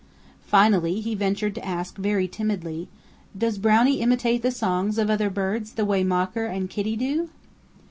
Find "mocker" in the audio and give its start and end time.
6.03-6.45